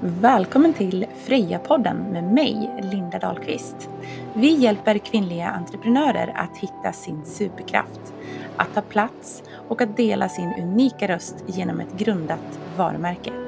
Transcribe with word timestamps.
Välkommen 0.00 0.74
till 0.74 1.06
Freja-podden 1.16 1.96
med 2.12 2.24
mig, 2.24 2.80
Linda 2.92 3.18
Dahlqvist. 3.18 3.90
Vi 4.34 4.54
hjälper 4.54 4.98
kvinnliga 4.98 5.48
entreprenörer 5.48 6.32
att 6.36 6.56
hitta 6.56 6.92
sin 6.92 7.24
superkraft, 7.24 8.14
att 8.56 8.74
ta 8.74 8.80
plats 8.80 9.42
och 9.68 9.82
att 9.82 9.96
dela 9.96 10.28
sin 10.28 10.54
unika 10.62 11.08
röst 11.08 11.44
genom 11.46 11.80
ett 11.80 11.98
grundat 11.98 12.58
varumärke. 12.76 13.45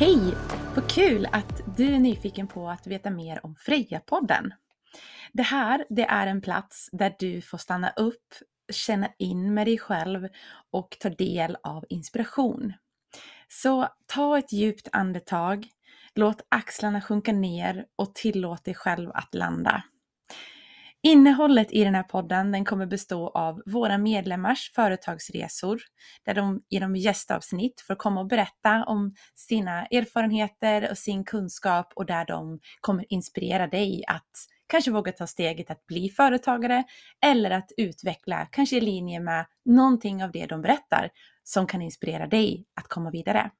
Hej! 0.00 0.34
Vad 0.74 0.90
kul 0.90 1.28
att 1.32 1.76
du 1.76 1.94
är 1.94 1.98
nyfiken 1.98 2.46
på 2.46 2.68
att 2.68 2.86
veta 2.86 3.10
mer 3.10 3.46
om 3.46 3.54
Freja-podden. 3.54 4.50
Det 5.32 5.42
här, 5.42 5.84
det 5.88 6.04
är 6.04 6.26
en 6.26 6.40
plats 6.40 6.88
där 6.92 7.14
du 7.18 7.40
får 7.40 7.58
stanna 7.58 7.90
upp, 7.90 8.34
känna 8.72 9.08
in 9.18 9.54
med 9.54 9.66
dig 9.66 9.78
själv 9.78 10.28
och 10.70 10.96
ta 11.00 11.08
del 11.08 11.56
av 11.62 11.84
inspiration. 11.88 12.72
Så 13.48 13.88
ta 14.06 14.38
ett 14.38 14.52
djupt 14.52 14.88
andetag, 14.92 15.66
låt 16.14 16.46
axlarna 16.48 17.00
sjunka 17.00 17.32
ner 17.32 17.86
och 17.96 18.14
tillåt 18.14 18.64
dig 18.64 18.74
själv 18.74 19.10
att 19.14 19.34
landa. 19.34 19.82
Innehållet 21.02 21.72
i 21.72 21.84
den 21.84 21.94
här 21.94 22.02
podden 22.02 22.52
den 22.52 22.64
kommer 22.64 22.86
bestå 22.86 23.28
av 23.28 23.62
våra 23.66 23.98
medlemmars 23.98 24.72
företagsresor 24.74 25.80
där 26.24 26.34
de 26.34 26.62
genom 26.68 26.96
gästavsnitt 26.96 27.80
får 27.80 27.94
komma 27.94 28.20
och 28.20 28.26
berätta 28.26 28.84
om 28.84 29.14
sina 29.34 29.86
erfarenheter 29.86 30.90
och 30.90 30.98
sin 30.98 31.24
kunskap 31.24 31.92
och 31.96 32.06
där 32.06 32.24
de 32.26 32.60
kommer 32.80 33.04
inspirera 33.08 33.66
dig 33.66 34.04
att 34.06 34.30
kanske 34.66 34.90
våga 34.90 35.12
ta 35.12 35.26
steget 35.26 35.70
att 35.70 35.86
bli 35.86 36.08
företagare 36.08 36.84
eller 37.26 37.50
att 37.50 37.72
utveckla, 37.76 38.46
kanske 38.52 38.76
i 38.76 38.80
linje 38.80 39.20
med 39.20 39.46
någonting 39.64 40.24
av 40.24 40.32
det 40.32 40.46
de 40.46 40.62
berättar 40.62 41.10
som 41.44 41.66
kan 41.66 41.82
inspirera 41.82 42.26
dig 42.26 42.64
att 42.80 42.88
komma 42.88 43.10
vidare. 43.10 43.50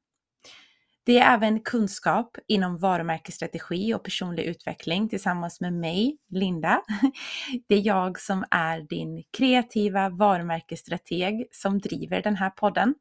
Det 1.08 1.18
är 1.18 1.34
även 1.34 1.60
kunskap 1.60 2.36
inom 2.46 2.78
varumärkesstrategi 2.78 3.94
och 3.94 4.04
personlig 4.04 4.44
utveckling 4.44 5.08
tillsammans 5.08 5.60
med 5.60 5.72
mig, 5.72 6.18
Linda. 6.30 6.82
Det 7.68 7.74
är 7.74 7.86
jag 7.86 8.20
som 8.20 8.44
är 8.50 8.80
din 8.80 9.24
kreativa 9.30 10.08
varumärkesstrateg 10.08 11.48
som 11.50 11.78
driver 11.78 12.22
den 12.22 12.36
här 12.36 12.50
podden. 12.50 12.94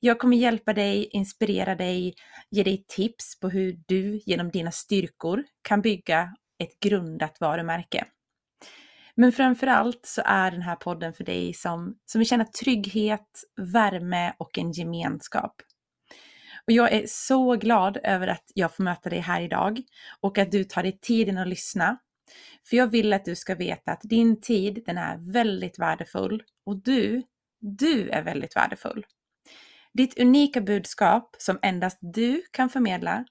Jag 0.00 0.18
kommer 0.18 0.36
hjälpa 0.36 0.72
dig, 0.72 1.08
inspirera 1.12 1.74
dig, 1.74 2.14
ge 2.50 2.62
dig 2.62 2.84
tips 2.88 3.40
på 3.40 3.48
hur 3.48 3.80
du 3.86 4.20
genom 4.26 4.50
dina 4.50 4.70
styrkor 4.70 5.44
kan 5.62 5.80
bygga 5.80 6.36
ett 6.58 6.80
grundat 6.80 7.40
varumärke. 7.40 8.04
Men 9.14 9.32
framför 9.32 9.66
allt 9.66 10.06
så 10.06 10.22
är 10.24 10.50
den 10.50 10.62
här 10.62 10.76
podden 10.76 11.12
för 11.12 11.24
dig 11.24 11.54
som, 11.54 11.96
som 12.06 12.18
vill 12.18 12.28
känna 12.28 12.44
trygghet, 12.44 13.28
värme 13.56 14.34
och 14.38 14.58
en 14.58 14.72
gemenskap. 14.72 15.62
Och 16.66 16.72
jag 16.72 16.92
är 16.92 17.04
så 17.06 17.56
glad 17.56 17.98
över 18.02 18.28
att 18.28 18.44
jag 18.54 18.74
får 18.74 18.84
möta 18.84 19.10
dig 19.10 19.18
här 19.18 19.40
idag 19.40 19.82
och 20.20 20.38
att 20.38 20.52
du 20.52 20.64
tar 20.64 20.82
dig 20.82 20.98
tiden 21.02 21.38
att 21.38 21.48
lyssna. 21.48 21.98
För 22.68 22.76
jag 22.76 22.86
vill 22.86 23.12
att 23.12 23.24
du 23.24 23.36
ska 23.36 23.54
veta 23.54 23.92
att 23.92 24.00
din 24.02 24.40
tid, 24.40 24.82
den 24.86 24.98
är 24.98 25.32
väldigt 25.32 25.78
värdefull 25.78 26.42
och 26.66 26.76
du, 26.76 27.22
du 27.60 28.08
är 28.08 28.22
väldigt 28.22 28.56
värdefull. 28.56 29.06
Ditt 29.92 30.18
unika 30.18 30.60
budskap 30.60 31.36
som 31.38 31.58
endast 31.62 31.98
du 32.00 32.42
kan 32.50 32.70
förmedla 32.70 33.24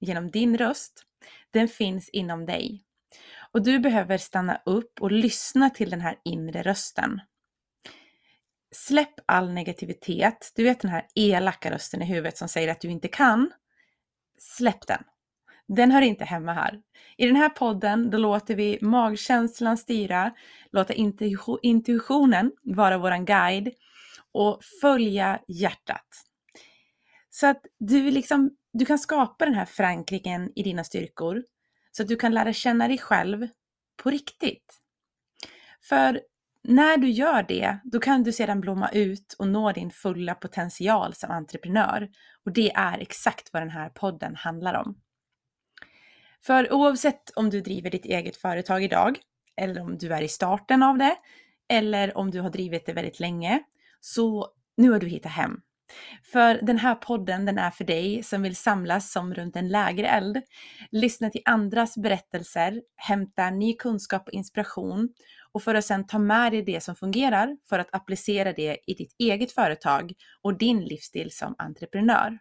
genom 0.00 0.30
din 0.30 0.58
röst, 0.58 1.02
den 1.50 1.68
finns 1.68 2.08
inom 2.08 2.46
dig. 2.46 2.84
Och 3.52 3.62
du 3.62 3.78
behöver 3.78 4.18
stanna 4.18 4.62
upp 4.66 5.00
och 5.00 5.12
lyssna 5.12 5.70
till 5.70 5.90
den 5.90 6.00
här 6.00 6.16
inre 6.24 6.62
rösten. 6.62 7.20
Släpp 8.70 9.20
all 9.26 9.52
negativitet. 9.52 10.52
Du 10.56 10.64
vet 10.64 10.80
den 10.80 10.90
här 10.90 11.06
elaka 11.14 11.70
rösten 11.70 12.02
i 12.02 12.04
huvudet 12.04 12.38
som 12.38 12.48
säger 12.48 12.68
att 12.68 12.80
du 12.80 12.88
inte 12.88 13.08
kan. 13.08 13.50
Släpp 14.38 14.86
den. 14.86 15.04
Den 15.68 15.90
hör 15.90 16.02
inte 16.02 16.24
hemma 16.24 16.52
här. 16.52 16.82
I 17.16 17.26
den 17.26 17.36
här 17.36 17.48
podden 17.48 18.10
då 18.10 18.18
låter 18.18 18.54
vi 18.54 18.78
magkänslan 18.80 19.78
styra, 19.78 20.34
låta 20.72 20.94
intuitionen 21.62 22.52
vara 22.62 22.98
våran 22.98 23.24
guide 23.24 23.72
och 24.32 24.60
följa 24.80 25.40
hjärtat. 25.48 26.06
Så 27.30 27.46
att 27.46 27.66
du, 27.78 28.10
liksom, 28.10 28.50
du 28.72 28.84
kan 28.84 28.98
skapa 28.98 29.44
den 29.44 29.54
här 29.54 29.64
förankringen 29.64 30.52
i 30.56 30.62
dina 30.62 30.84
styrkor 30.84 31.44
så 31.90 32.02
att 32.02 32.08
du 32.08 32.16
kan 32.16 32.34
lära 32.34 32.52
känna 32.52 32.88
dig 32.88 32.98
själv 32.98 33.48
på 34.02 34.10
riktigt. 34.10 34.80
För 35.88 36.20
när 36.68 36.96
du 36.96 37.10
gör 37.10 37.42
det, 37.42 37.78
då 37.84 38.00
kan 38.00 38.22
du 38.22 38.32
sedan 38.32 38.60
blomma 38.60 38.88
ut 38.88 39.34
och 39.38 39.48
nå 39.48 39.72
din 39.72 39.90
fulla 39.90 40.34
potential 40.34 41.14
som 41.14 41.30
entreprenör. 41.30 42.08
Och 42.44 42.52
det 42.52 42.70
är 42.70 42.98
exakt 42.98 43.52
vad 43.52 43.62
den 43.62 43.70
här 43.70 43.88
podden 43.88 44.36
handlar 44.36 44.74
om. 44.74 44.98
För 46.46 46.72
oavsett 46.72 47.30
om 47.36 47.50
du 47.50 47.60
driver 47.60 47.90
ditt 47.90 48.04
eget 48.04 48.36
företag 48.36 48.84
idag, 48.84 49.18
eller 49.56 49.80
om 49.80 49.98
du 49.98 50.14
är 50.14 50.22
i 50.22 50.28
starten 50.28 50.82
av 50.82 50.98
det, 50.98 51.16
eller 51.68 52.16
om 52.16 52.30
du 52.30 52.40
har 52.40 52.50
drivit 52.50 52.86
det 52.86 52.92
väldigt 52.92 53.20
länge, 53.20 53.62
så 54.00 54.48
nu 54.76 54.90
har 54.90 54.98
du 54.98 55.06
hittat 55.06 55.32
hem. 55.32 55.60
För 56.32 56.58
den 56.62 56.78
här 56.78 56.94
podden 56.94 57.44
den 57.44 57.58
är 57.58 57.70
för 57.70 57.84
dig 57.84 58.22
som 58.22 58.42
vill 58.42 58.56
samlas 58.56 59.12
som 59.12 59.34
runt 59.34 59.56
en 59.56 59.68
lägereld, 59.68 60.42
lyssna 60.90 61.30
till 61.30 61.42
andras 61.44 61.96
berättelser, 61.96 62.82
hämta 62.96 63.50
ny 63.50 63.76
kunskap 63.76 64.26
och 64.26 64.32
inspiration 64.32 65.08
och 65.52 65.62
för 65.62 65.74
att 65.74 65.84
sedan 65.84 66.06
ta 66.06 66.18
med 66.18 66.52
dig 66.52 66.62
det 66.62 66.80
som 66.80 66.96
fungerar 66.96 67.56
för 67.68 67.78
att 67.78 67.94
applicera 67.94 68.52
det 68.52 68.78
i 68.86 68.94
ditt 68.94 69.14
eget 69.18 69.52
företag 69.52 70.12
och 70.42 70.58
din 70.58 70.84
livsstil 70.84 71.30
som 71.32 71.54
entreprenör. 71.58 72.38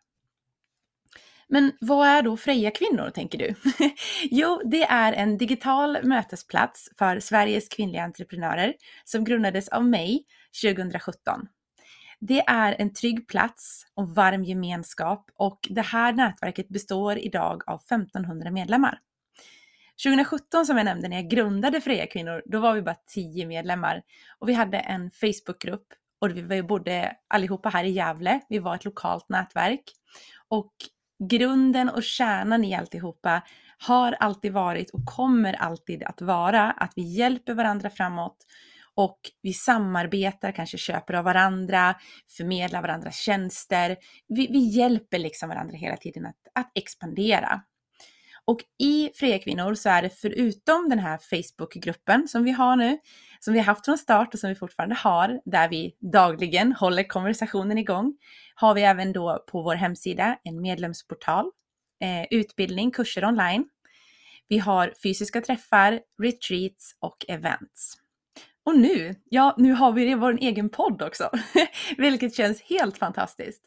Men 1.49 1.71
vad 1.79 2.07
är 2.07 2.21
då 2.21 2.37
Freja 2.37 2.71
kvinnor 2.71 3.09
tänker 3.09 3.37
du? 3.37 3.55
jo, 4.23 4.61
det 4.65 4.83
är 4.83 5.13
en 5.13 5.37
digital 5.37 5.97
mötesplats 6.03 6.89
för 6.97 7.19
Sveriges 7.19 7.69
kvinnliga 7.69 8.03
entreprenörer 8.03 8.73
som 9.03 9.23
grundades 9.23 9.69
av 9.69 9.85
mig 9.85 10.25
2017. 10.63 11.47
Det 12.19 12.39
är 12.39 12.75
en 12.79 12.93
trygg 12.93 13.27
plats 13.27 13.85
och 13.95 14.15
varm 14.15 14.43
gemenskap 14.43 15.29
och 15.35 15.59
det 15.69 15.81
här 15.81 16.13
nätverket 16.13 16.69
består 16.69 17.17
idag 17.17 17.63
av 17.67 17.81
1500 17.91 18.51
medlemmar. 18.51 18.99
2017 20.03 20.65
som 20.65 20.77
jag 20.77 20.85
nämnde 20.85 21.07
när 21.07 21.17
jag 21.17 21.29
grundade 21.29 21.81
Freja 21.81 22.07
Kvinnor, 22.07 22.41
då 22.45 22.59
var 22.59 22.73
vi 22.73 22.81
bara 22.81 22.97
10 23.13 23.45
medlemmar 23.45 24.01
och 24.39 24.49
vi 24.49 24.53
hade 24.53 24.79
en 24.79 25.11
Facebookgrupp 25.11 25.87
och 26.21 26.37
vi 26.51 26.63
bodde 26.63 27.15
allihopa 27.27 27.69
här 27.69 27.83
i 27.83 27.89
Gävle. 27.89 28.39
Vi 28.49 28.59
var 28.59 28.75
ett 28.75 28.85
lokalt 28.85 29.29
nätverk 29.29 29.83
och 30.49 30.73
grunden 31.29 31.89
och 31.89 32.03
kärnan 32.03 32.63
i 32.63 32.75
alltihopa 32.75 33.41
har 33.79 34.11
alltid 34.11 34.53
varit 34.53 34.89
och 34.89 35.05
kommer 35.05 35.53
alltid 35.53 36.03
att 36.03 36.21
vara 36.21 36.71
att 36.71 36.93
vi 36.95 37.01
hjälper 37.01 37.53
varandra 37.53 37.89
framåt 37.89 38.37
och 38.95 39.19
vi 39.41 39.53
samarbetar, 39.53 40.51
kanske 40.51 40.77
köper 40.77 41.13
av 41.13 41.23
varandra, 41.23 41.95
förmedlar 42.37 42.81
varandras 42.81 43.15
tjänster. 43.15 43.97
Vi, 44.27 44.47
vi 44.47 44.59
hjälper 44.59 45.19
liksom 45.19 45.49
varandra 45.49 45.77
hela 45.77 45.97
tiden 45.97 46.25
att, 46.25 46.35
att 46.55 46.71
expandera. 46.75 47.61
Och 48.47 48.63
i 48.79 49.11
Fria 49.15 49.39
Kvinnor 49.39 49.73
så 49.73 49.89
är 49.89 50.01
det 50.01 50.09
förutom 50.09 50.89
den 50.89 50.99
här 50.99 51.17
Facebookgruppen 51.17 52.27
som 52.27 52.43
vi 52.43 52.51
har 52.51 52.75
nu, 52.75 52.97
som 53.39 53.53
vi 53.53 53.59
har 53.59 53.65
haft 53.65 53.85
från 53.85 53.97
start 53.97 54.33
och 54.33 54.39
som 54.39 54.49
vi 54.49 54.55
fortfarande 54.55 54.95
har, 54.95 55.41
där 55.45 55.69
vi 55.69 55.95
dagligen 55.99 56.73
håller 56.73 57.03
konversationen 57.03 57.77
igång, 57.77 58.17
har 58.55 58.73
vi 58.73 58.81
även 58.81 59.13
då 59.13 59.43
på 59.47 59.61
vår 59.61 59.75
hemsida 59.75 60.37
en 60.43 60.61
medlemsportal, 60.61 61.45
eh, 62.03 62.39
utbildning, 62.39 62.91
kurser 62.91 63.25
online. 63.25 63.69
Vi 64.47 64.57
har 64.57 64.93
fysiska 65.03 65.41
träffar, 65.41 65.99
retreats 66.23 66.95
och 66.99 67.25
events. 67.27 67.93
Och 68.65 68.79
nu, 68.79 69.15
ja, 69.29 69.55
nu 69.57 69.73
har 69.73 69.91
vi 69.91 70.15
vår 70.15 70.37
egen 70.41 70.69
podd 70.69 71.01
också, 71.01 71.29
vilket 71.97 72.35
känns 72.35 72.61
helt 72.61 72.97
fantastiskt. 72.97 73.63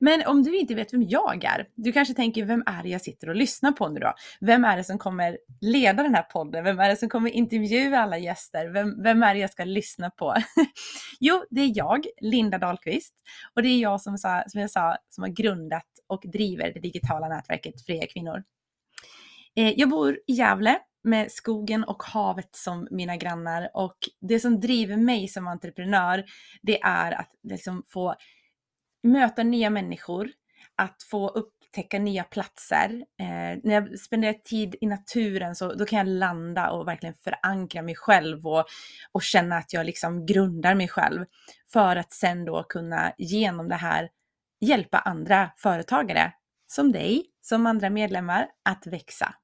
Men 0.00 0.26
om 0.26 0.42
du 0.42 0.58
inte 0.58 0.74
vet 0.74 0.94
vem 0.94 1.02
jag 1.02 1.44
är, 1.44 1.68
du 1.74 1.92
kanske 1.92 2.14
tänker 2.14 2.44
vem 2.44 2.62
är 2.66 2.82
det 2.82 2.88
jag 2.88 3.00
sitter 3.00 3.28
och 3.28 3.36
lyssnar 3.36 3.72
på 3.72 3.88
nu 3.88 4.00
då? 4.00 4.14
Vem 4.40 4.64
är 4.64 4.76
det 4.76 4.84
som 4.84 4.98
kommer 4.98 5.38
leda 5.60 6.02
den 6.02 6.14
här 6.14 6.22
podden? 6.22 6.64
Vem 6.64 6.80
är 6.80 6.88
det 6.88 6.96
som 6.96 7.08
kommer 7.08 7.30
intervjua 7.30 7.98
alla 7.98 8.18
gäster? 8.18 8.68
Vem, 8.68 9.02
vem 9.02 9.22
är 9.22 9.34
det 9.34 9.40
jag 9.40 9.50
ska 9.50 9.64
lyssna 9.64 10.10
på? 10.10 10.34
jo, 11.20 11.44
det 11.50 11.60
är 11.60 11.72
jag, 11.74 12.06
Linda 12.20 12.58
Dahlqvist, 12.58 13.14
och 13.54 13.62
det 13.62 13.68
är 13.68 13.78
jag 13.78 14.00
som, 14.00 14.18
sa, 14.18 14.44
som 14.46 14.60
jag 14.60 14.70
sa 14.70 14.96
som 15.08 15.22
har 15.22 15.30
grundat 15.30 15.86
och 16.06 16.22
driver 16.32 16.72
det 16.74 16.80
digitala 16.80 17.28
nätverket 17.28 17.86
Fria 17.86 18.06
Kvinnor. 18.06 18.42
Eh, 19.56 19.72
jag 19.76 19.88
bor 19.88 20.18
i 20.26 20.32
Gävle 20.32 20.78
med 21.04 21.32
skogen 21.32 21.84
och 21.84 22.02
havet 22.02 22.56
som 22.56 22.88
mina 22.90 23.16
grannar 23.16 23.70
och 23.74 23.96
det 24.20 24.40
som 24.40 24.60
driver 24.60 24.96
mig 24.96 25.28
som 25.28 25.46
entreprenör 25.46 26.24
det 26.62 26.80
är 26.82 27.12
att 27.12 27.30
liksom 27.42 27.82
få 27.88 28.14
möta 29.02 29.42
nya 29.42 29.70
människor, 29.70 30.28
att 30.76 31.02
få 31.02 31.28
upptäcka 31.28 31.98
nya 31.98 32.24
platser. 32.24 33.04
Eh, 33.20 33.60
när 33.62 33.74
jag 33.74 33.98
spenderar 33.98 34.32
tid 34.32 34.76
i 34.80 34.86
naturen 34.86 35.56
så 35.56 35.74
då 35.74 35.84
kan 35.84 35.98
jag 35.98 36.06
landa 36.06 36.70
och 36.70 36.88
verkligen 36.88 37.14
förankra 37.14 37.82
mig 37.82 37.94
själv 37.94 38.46
och, 38.46 38.64
och 39.12 39.22
känna 39.22 39.56
att 39.56 39.72
jag 39.72 39.86
liksom 39.86 40.26
grundar 40.26 40.74
mig 40.74 40.88
själv 40.88 41.24
för 41.72 41.96
att 41.96 42.12
sen 42.12 42.44
då 42.44 42.62
kunna 42.62 43.12
genom 43.18 43.68
det 43.68 43.74
här 43.74 44.08
hjälpa 44.60 44.98
andra 44.98 45.50
företagare 45.56 46.32
som 46.66 46.92
dig, 46.92 47.24
som 47.40 47.66
andra 47.66 47.90
medlemmar, 47.90 48.48
att 48.64 48.86
växa. 48.86 49.34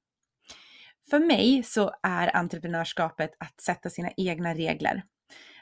För 1.09 1.19
mig 1.19 1.63
så 1.63 1.91
är 2.03 2.35
entreprenörskapet 2.35 3.31
att 3.39 3.61
sätta 3.61 3.89
sina 3.89 4.11
egna 4.17 4.53
regler, 4.53 5.03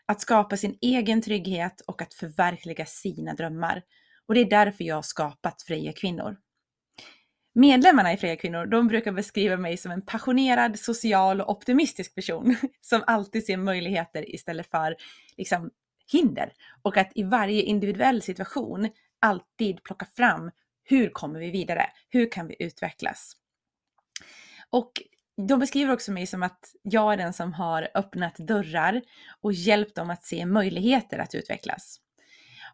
att 0.05 0.21
skapa 0.21 0.57
sin 0.57 0.77
egen 0.81 1.21
trygghet 1.21 1.81
och 1.81 2.01
att 2.01 2.13
förverkliga 2.13 2.85
sina 2.85 3.33
drömmar. 3.33 3.81
Och 4.27 4.33
det 4.33 4.41
är 4.41 4.50
därför 4.50 4.83
jag 4.83 4.95
har 4.95 5.01
skapat 5.01 5.61
Freja 5.61 5.94
Kvinnor. 5.94 6.38
Medlemmarna 7.55 8.13
i 8.13 8.17
Freja 8.17 8.35
Kvinnor, 8.35 8.65
de 8.65 8.88
brukar 8.88 9.11
beskriva 9.11 9.57
mig 9.57 9.77
som 9.77 9.91
en 9.91 10.01
passionerad, 10.01 10.79
social 10.79 11.41
och 11.41 11.50
optimistisk 11.50 12.15
person 12.15 12.55
som 12.81 13.03
alltid 13.07 13.45
ser 13.45 13.57
möjligheter 13.57 14.35
istället 14.35 14.71
för 14.71 14.95
liksom, 15.38 15.71
hinder. 16.11 16.53
Och 16.81 16.97
att 16.97 17.11
i 17.15 17.23
varje 17.23 17.61
individuell 17.61 18.21
situation 18.21 18.89
alltid 19.19 19.83
plocka 19.83 20.06
fram 20.06 20.51
hur 20.83 21.09
kommer 21.09 21.39
vi 21.39 21.51
vidare? 21.51 21.85
Hur 22.09 22.31
kan 22.31 22.47
vi 22.47 22.56
utvecklas? 22.59 23.33
Och 24.69 24.91
de 25.38 25.59
beskriver 25.59 25.94
också 25.94 26.12
mig 26.12 26.27
som 26.27 26.44
att 26.44 26.75
jag 26.81 27.13
är 27.13 27.18
den 27.18 27.33
som 27.33 27.53
har 27.53 27.89
öppnat 27.95 28.35
dörrar 28.38 29.01
och 29.41 29.53
hjälpt 29.53 29.95
dem 29.95 30.09
att 30.09 30.24
se 30.24 30.45
möjligheter 30.45 31.19
att 31.19 31.35
utvecklas. 31.35 32.00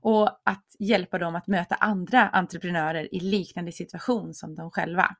Och 0.01 0.29
att 0.43 0.75
hjälpa 0.79 1.17
dem 1.17 1.35
att 1.35 1.47
möta 1.47 1.75
andra 1.75 2.29
entreprenörer 2.29 3.15
i 3.15 3.19
liknande 3.19 3.71
situation 3.71 4.33
som 4.33 4.55
de 4.55 4.71
själva. 4.71 5.15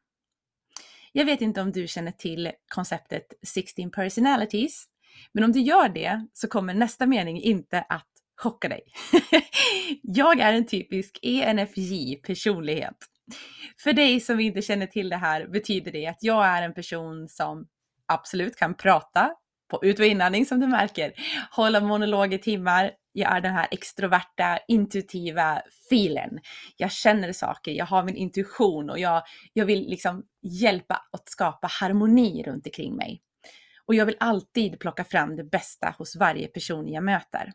Jag 1.12 1.26
vet 1.26 1.42
inte 1.42 1.62
om 1.62 1.72
du 1.72 1.88
känner 1.88 2.12
till 2.12 2.52
konceptet 2.68 3.34
16 3.44 3.92
personalities, 3.92 4.86
men 5.32 5.44
om 5.44 5.52
du 5.52 5.60
gör 5.60 5.90
det 5.90 6.28
så 6.34 6.48
kommer 6.48 6.74
nästa 6.74 7.06
mening 7.06 7.42
inte 7.42 7.82
att 7.90 8.08
chocka 8.36 8.70
dig. 8.70 8.82
jag 10.02 10.40
är 10.40 10.54
en 10.54 10.68
typisk 10.68 11.20
ENFJ-personlighet. 11.22 12.98
För 13.84 13.94
dig 13.94 14.20
som 14.20 14.40
inte 14.40 14.62
känner 14.62 14.88
till 14.88 15.10
det 15.10 15.16
här 15.16 15.48
betyder 15.48 15.92
det 15.92 16.08
att 16.08 16.24
jag 16.24 16.46
är 16.46 16.62
en 16.62 16.74
person 16.74 17.28
som 17.28 17.68
absolut 18.08 18.56
kan 18.56 18.74
prata 18.76 19.32
på 19.72 19.80
ut 19.84 20.00
och 20.00 20.06
inandning 20.06 20.46
som 20.46 20.60
du 20.60 20.68
märker, 20.68 21.14
hålla 21.52 21.80
monolog 21.80 22.34
i 22.34 22.38
timmar. 22.38 22.92
Jag 23.12 23.36
är 23.36 23.42
den 23.42 23.54
här 23.54 23.68
extroverta, 23.72 24.60
intuitiva 24.68 25.62
filen. 25.90 26.40
Jag 26.78 26.92
känner 26.92 27.34
saker, 27.34 27.72
jag 27.72 27.86
har 27.86 28.04
min 28.04 28.16
intuition 28.16 28.90
och 28.90 29.00
jag, 29.00 29.24
jag 29.54 29.66
vill 29.66 29.90
liksom 29.90 30.24
hjälpa 30.42 31.02
att 31.12 31.30
skapa 31.30 31.68
harmoni 31.68 32.44
runt 32.44 32.66
omkring 32.66 32.96
mig. 32.96 33.22
Och 33.86 33.96
jag 33.96 34.06
vill 34.06 34.18
alltid 34.20 34.80
plocka 34.80 35.04
fram 35.04 35.36
det 35.36 35.44
bästa 35.44 35.96
hos 35.98 36.16
varje 36.16 36.48
person 36.48 36.88
jag 36.88 37.04
möter. 37.04 37.54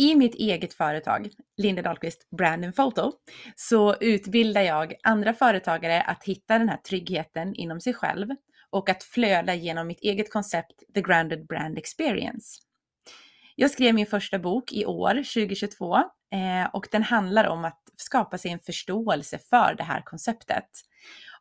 I 0.00 0.14
mitt 0.14 0.34
eget 0.34 0.74
företag, 0.74 1.30
Linda 1.56 1.82
Dahlqvist 1.82 2.30
Brand 2.30 2.64
and 2.64 2.76
Photo, 2.76 3.12
så 3.56 3.96
utbildar 4.00 4.62
jag 4.62 4.94
andra 5.02 5.34
företagare 5.34 6.02
att 6.02 6.24
hitta 6.24 6.58
den 6.58 6.68
här 6.68 6.76
tryggheten 6.76 7.54
inom 7.54 7.80
sig 7.80 7.94
själv 7.94 8.28
och 8.70 8.88
att 8.88 9.02
flöda 9.02 9.54
genom 9.54 9.86
mitt 9.86 10.00
eget 10.00 10.32
koncept 10.32 10.82
The 10.94 11.00
Grounded 11.00 11.46
Brand 11.46 11.78
Experience. 11.78 12.60
Jag 13.56 13.70
skrev 13.70 13.94
min 13.94 14.06
första 14.06 14.38
bok 14.38 14.72
i 14.72 14.86
år, 14.86 15.14
2022, 15.14 15.96
eh, 15.96 16.04
och 16.72 16.88
den 16.90 17.02
handlar 17.02 17.44
om 17.44 17.64
att 17.64 17.82
skapa 17.96 18.38
sig 18.38 18.50
en 18.50 18.60
förståelse 18.60 19.38
för 19.50 19.74
det 19.74 19.84
här 19.84 20.02
konceptet. 20.04 20.68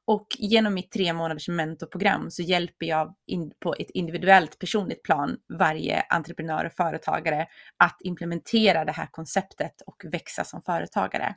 Och 0.09 0.27
genom 0.39 0.73
mitt 0.73 0.91
tre 0.91 1.13
månaders 1.13 1.47
mentorprogram 1.47 2.31
så 2.31 2.41
hjälper 2.41 2.85
jag 2.85 3.15
in 3.27 3.51
på 3.59 3.75
ett 3.79 3.89
individuellt 3.89 4.59
personligt 4.59 5.03
plan 5.03 5.37
varje 5.59 6.01
entreprenör 6.09 6.65
och 6.65 6.73
företagare 6.73 7.47
att 7.77 7.97
implementera 8.03 8.85
det 8.85 8.91
här 8.91 9.07
konceptet 9.11 9.81
och 9.85 10.03
växa 10.11 10.43
som 10.43 10.61
företagare. 10.61 11.35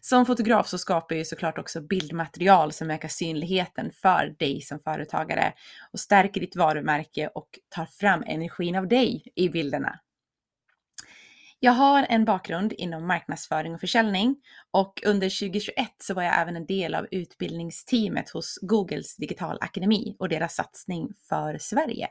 Som 0.00 0.26
fotograf 0.26 0.68
så 0.68 0.78
skapar 0.78 1.16
jag 1.16 1.26
såklart 1.26 1.58
också 1.58 1.80
bildmaterial 1.80 2.72
som 2.72 2.90
ökar 2.90 3.08
synligheten 3.08 3.90
för 4.02 4.34
dig 4.38 4.60
som 4.60 4.80
företagare 4.80 5.52
och 5.92 6.00
stärker 6.00 6.40
ditt 6.40 6.56
varumärke 6.56 7.30
och 7.34 7.48
tar 7.68 7.86
fram 7.86 8.22
energin 8.26 8.76
av 8.76 8.88
dig 8.88 9.32
i 9.34 9.48
bilderna. 9.48 10.00
Jag 11.64 11.72
har 11.72 12.06
en 12.08 12.24
bakgrund 12.24 12.72
inom 12.72 13.06
marknadsföring 13.06 13.74
och 13.74 13.80
försäljning 13.80 14.36
och 14.70 15.02
under 15.06 15.40
2021 15.40 15.74
så 15.98 16.14
var 16.14 16.22
jag 16.22 16.40
även 16.40 16.56
en 16.56 16.66
del 16.66 16.94
av 16.94 17.06
utbildningsteamet 17.10 18.30
hos 18.30 18.58
Googles 18.62 19.16
Digital 19.16 19.58
Akademi 19.60 20.16
och 20.18 20.28
deras 20.28 20.54
satsning 20.54 21.08
för 21.28 21.58
Sverige. 21.58 22.08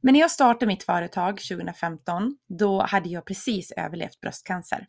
Men 0.00 0.12
när 0.12 0.20
jag 0.20 0.30
startade 0.30 0.66
mitt 0.66 0.82
företag 0.82 1.40
2015, 1.40 2.36
då 2.48 2.82
hade 2.82 3.08
jag 3.08 3.24
precis 3.24 3.72
överlevt 3.72 4.20
bröstcancer. 4.20 4.86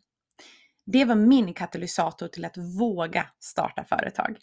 Det 0.86 1.06
var 1.06 1.16
min 1.16 1.54
katalysator 1.54 2.28
till 2.28 2.46
att 2.46 2.58
våga 2.80 3.26
starta 3.40 3.84
företag. 3.84 4.38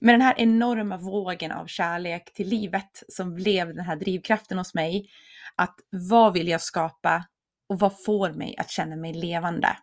Med 0.00 0.14
den 0.14 0.22
här 0.22 0.34
enorma 0.38 0.96
vågen 0.96 1.52
av 1.52 1.66
kärlek 1.66 2.32
till 2.32 2.48
livet 2.48 3.02
som 3.08 3.34
blev 3.34 3.74
den 3.74 3.84
här 3.84 3.96
drivkraften 3.96 4.58
hos 4.58 4.74
mig, 4.74 5.10
att 5.56 5.76
vad 5.90 6.32
vill 6.32 6.48
jag 6.48 6.60
skapa 6.60 7.24
och 7.70 7.78
vad 7.78 8.04
får 8.04 8.32
mig 8.32 8.54
att 8.58 8.70
känna 8.70 8.96
mig 8.96 9.12
levande? 9.12 9.76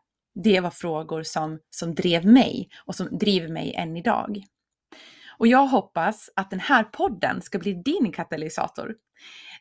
Det 0.43 0.59
var 0.59 0.69
frågor 0.69 1.23
som, 1.23 1.59
som 1.69 1.95
drev 1.95 2.25
mig 2.25 2.69
och 2.85 2.95
som 2.95 3.17
driver 3.17 3.47
mig 3.47 3.73
än 3.73 3.97
idag. 3.97 4.43
Och 5.37 5.47
jag 5.47 5.67
hoppas 5.67 6.29
att 6.35 6.49
den 6.49 6.59
här 6.59 6.83
podden 6.83 7.41
ska 7.41 7.59
bli 7.59 7.73
din 7.73 8.11
katalysator. 8.11 8.95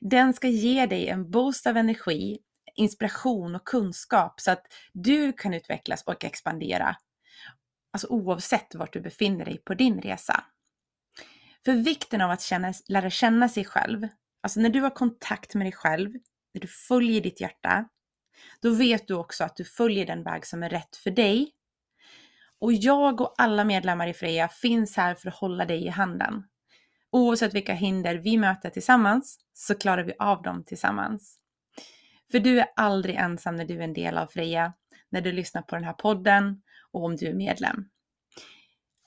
Den 0.00 0.32
ska 0.32 0.48
ge 0.48 0.86
dig 0.86 1.08
en 1.08 1.30
boost 1.30 1.66
av 1.66 1.76
energi, 1.76 2.38
inspiration 2.76 3.54
och 3.54 3.64
kunskap 3.64 4.40
så 4.40 4.50
att 4.50 4.66
du 4.92 5.32
kan 5.32 5.54
utvecklas 5.54 6.02
och 6.02 6.24
expandera. 6.24 6.96
Alltså 7.92 8.08
oavsett 8.08 8.74
vart 8.74 8.92
du 8.92 9.00
befinner 9.00 9.44
dig 9.44 9.58
på 9.64 9.74
din 9.74 10.00
resa. 10.00 10.44
För 11.64 11.72
vikten 11.72 12.20
av 12.20 12.30
att 12.30 12.42
känna, 12.42 12.72
lära 12.88 13.10
känna 13.10 13.48
sig 13.48 13.64
själv, 13.64 14.08
alltså 14.42 14.60
när 14.60 14.68
du 14.68 14.80
har 14.80 14.90
kontakt 14.90 15.54
med 15.54 15.66
dig 15.66 15.72
själv, 15.72 16.12
när 16.54 16.60
du 16.60 16.68
följer 16.68 17.20
ditt 17.20 17.40
hjärta, 17.40 17.88
då 18.60 18.70
vet 18.70 19.08
du 19.08 19.14
också 19.14 19.44
att 19.44 19.56
du 19.56 19.64
följer 19.64 20.06
den 20.06 20.22
väg 20.22 20.46
som 20.46 20.62
är 20.62 20.68
rätt 20.68 20.96
för 20.96 21.10
dig. 21.10 21.52
Och 22.58 22.72
jag 22.72 23.20
och 23.20 23.34
alla 23.38 23.64
medlemmar 23.64 24.06
i 24.06 24.14
Freja 24.14 24.48
finns 24.48 24.96
här 24.96 25.14
för 25.14 25.28
att 25.28 25.36
hålla 25.36 25.64
dig 25.64 25.84
i 25.84 25.88
handen. 25.88 26.44
Oavsett 27.10 27.54
vilka 27.54 27.74
hinder 27.74 28.14
vi 28.14 28.38
möter 28.38 28.70
tillsammans 28.70 29.38
så 29.54 29.74
klarar 29.74 30.02
vi 30.04 30.12
av 30.18 30.42
dem 30.42 30.64
tillsammans. 30.64 31.38
För 32.30 32.38
du 32.38 32.60
är 32.60 32.66
aldrig 32.76 33.16
ensam 33.16 33.56
när 33.56 33.64
du 33.64 33.74
är 33.74 33.84
en 33.84 33.92
del 33.92 34.18
av 34.18 34.26
Freja, 34.26 34.72
när 35.10 35.20
du 35.20 35.32
lyssnar 35.32 35.62
på 35.62 35.76
den 35.76 35.84
här 35.84 35.92
podden 35.92 36.62
och 36.92 37.04
om 37.04 37.16
du 37.16 37.26
är 37.26 37.34
medlem. 37.34 37.88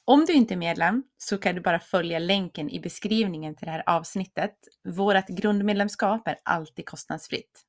Om 0.06 0.26
du 0.26 0.34
inte 0.34 0.54
är 0.54 0.58
medlem 0.58 1.04
så 1.18 1.38
kan 1.38 1.56
du 1.56 1.62
bara 1.62 1.80
följa 1.80 2.20
länken 2.20 2.70
i 2.70 2.80
beskrivningen 2.80 3.56
till 3.56 3.66
det 3.66 3.72
här 3.72 3.84
avsnittet. 3.86 4.56
Vårt 4.84 5.28
grundmedlemskap 5.28 6.28
är 6.28 6.40
alltid 6.44 6.86
kostnadsfritt. 6.86 7.66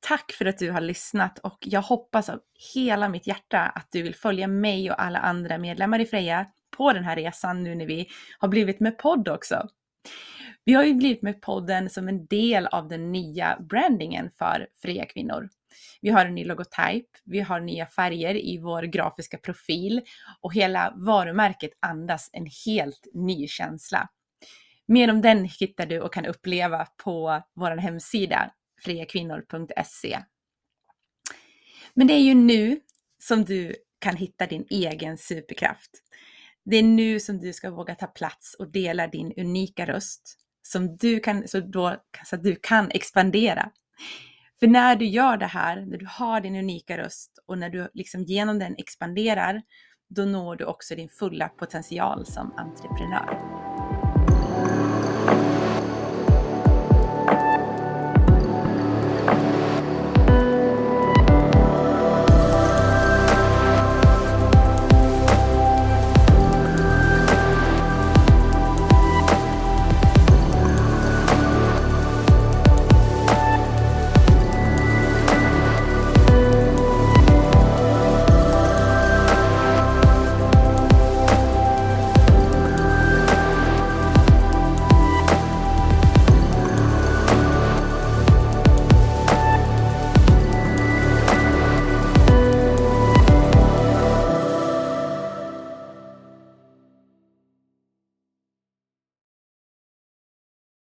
Tack 0.00 0.32
för 0.32 0.44
att 0.44 0.58
du 0.58 0.70
har 0.70 0.80
lyssnat 0.80 1.38
och 1.38 1.58
jag 1.60 1.82
hoppas 1.82 2.28
av 2.28 2.40
hela 2.74 3.08
mitt 3.08 3.26
hjärta 3.26 3.60
att 3.60 3.88
du 3.90 4.02
vill 4.02 4.14
följa 4.14 4.46
mig 4.48 4.90
och 4.90 5.02
alla 5.02 5.18
andra 5.18 5.58
medlemmar 5.58 5.98
i 5.98 6.06
Freja 6.06 6.46
på 6.76 6.92
den 6.92 7.04
här 7.04 7.16
resan 7.16 7.62
nu 7.62 7.74
när 7.74 7.86
vi 7.86 8.08
har 8.38 8.48
blivit 8.48 8.80
med 8.80 8.98
podd 8.98 9.28
också. 9.28 9.68
Vi 10.64 10.74
har 10.74 10.84
ju 10.84 10.94
blivit 10.94 11.22
med 11.22 11.40
podden 11.40 11.90
som 11.90 12.08
en 12.08 12.26
del 12.26 12.66
av 12.66 12.88
den 12.88 13.12
nya 13.12 13.58
brandingen 13.60 14.30
för 14.38 14.66
Freja 14.82 15.06
kvinnor. 15.06 15.48
Vi 16.00 16.10
har 16.10 16.26
en 16.26 16.34
ny 16.34 16.44
logotyp, 16.44 17.06
vi 17.24 17.40
har 17.40 17.60
nya 17.60 17.86
färger 17.86 18.34
i 18.34 18.58
vår 18.58 18.82
grafiska 18.82 19.38
profil 19.38 20.02
och 20.40 20.54
hela 20.54 20.92
varumärket 20.96 21.70
andas 21.80 22.30
en 22.32 22.46
helt 22.66 23.06
ny 23.14 23.48
känsla. 23.48 24.08
Mer 24.86 25.10
om 25.10 25.22
den 25.22 25.44
hittar 25.44 25.86
du 25.86 26.00
och 26.00 26.12
kan 26.12 26.26
uppleva 26.26 26.86
på 27.04 27.42
vår 27.54 27.76
hemsida 27.76 28.50
friakvinnor.se. 28.84 30.22
Men 31.94 32.06
det 32.06 32.14
är 32.14 32.20
ju 32.20 32.34
nu 32.34 32.80
som 33.22 33.44
du 33.44 33.74
kan 33.98 34.16
hitta 34.16 34.46
din 34.46 34.66
egen 34.70 35.18
superkraft. 35.18 35.90
Det 36.64 36.76
är 36.76 36.82
nu 36.82 37.20
som 37.20 37.38
du 37.38 37.52
ska 37.52 37.70
våga 37.70 37.94
ta 37.94 38.06
plats 38.06 38.54
och 38.54 38.72
dela 38.72 39.06
din 39.06 39.32
unika 39.36 39.86
röst 39.86 40.38
som 40.62 40.96
du 40.96 41.20
kan, 41.20 41.48
så, 41.48 41.60
då, 41.60 41.96
så 42.24 42.36
att 42.36 42.42
du 42.42 42.56
kan 42.62 42.90
expandera. 42.90 43.70
För 44.60 44.66
när 44.66 44.96
du 44.96 45.06
gör 45.06 45.36
det 45.36 45.46
här, 45.46 45.86
när 45.86 45.98
du 45.98 46.06
har 46.10 46.40
din 46.40 46.56
unika 46.56 46.98
röst 46.98 47.38
och 47.46 47.58
när 47.58 47.70
du 47.70 47.88
liksom 47.94 48.22
genom 48.22 48.58
den 48.58 48.74
expanderar, 48.78 49.62
då 50.08 50.24
når 50.24 50.56
du 50.56 50.64
också 50.64 50.94
din 50.94 51.08
fulla 51.08 51.48
potential 51.48 52.26
som 52.26 52.52
entreprenör. 52.56 53.38